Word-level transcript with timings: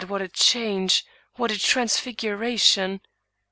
what 0.07 0.19
a 0.19 0.27
change! 0.27 1.05
what 1.35 1.51
a 1.51 1.59
transfiguration! 1.59 3.01